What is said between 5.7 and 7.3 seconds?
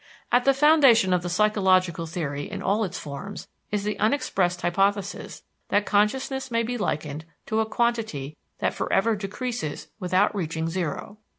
consciousness may be likened